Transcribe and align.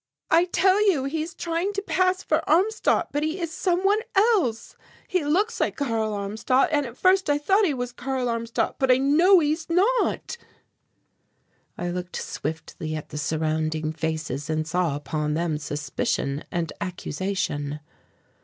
"I 0.31 0.45
tell 0.45 0.81
you 0.89 1.03
he 1.03 1.21
is 1.21 1.35
trying 1.35 1.73
to 1.73 1.81
pass 1.83 2.23
for 2.23 2.41
Armstadt 2.49 3.09
but 3.11 3.21
he 3.21 3.39
is 3.39 3.53
some 3.53 3.83
one 3.85 3.99
else. 4.15 4.75
He 5.07 5.23
looks 5.23 5.59
like 5.61 5.75
Karl 5.75 6.11
Armstadt 6.15 6.69
and 6.71 6.87
at 6.87 6.97
first 6.97 7.29
I 7.29 7.37
thought 7.37 7.65
he 7.67 7.75
was 7.75 7.91
Karl 7.91 8.27
Armstadt, 8.27 8.77
but 8.79 8.89
I 8.89 8.97
know 8.97 9.37
he 9.37 9.51
is 9.51 9.69
not." 9.69 10.37
I 11.77 11.89
looked 11.91 12.15
swiftly 12.15 12.95
at 12.95 13.09
the 13.09 13.19
surrounding 13.19 13.93
faces, 13.93 14.49
and 14.49 14.67
saw 14.67 14.95
upon 14.95 15.35
them 15.35 15.59
suspicion 15.59 16.45
and 16.51 16.73
accusation. 16.81 17.79